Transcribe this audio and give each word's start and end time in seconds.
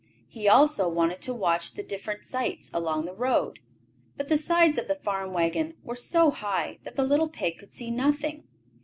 He 0.27 0.47
also 0.47 0.89
wanted 0.89 1.21
to 1.21 1.31
watch 1.31 1.73
the 1.73 1.83
different 1.83 2.25
sights 2.25 2.71
along 2.73 3.05
the 3.05 3.13
road. 3.13 3.59
But 4.17 4.29
the 4.29 4.35
sides 4.39 4.79
of 4.79 4.87
the 4.87 4.95
farm 4.95 5.31
wagon 5.31 5.75
were 5.83 5.93
so 5.95 6.31
high 6.31 6.79
that 6.85 6.95
the 6.95 7.05
little 7.05 7.29
pig 7.29 7.59
could 7.59 7.71
see 7.71 7.91
nothing. 7.91 8.47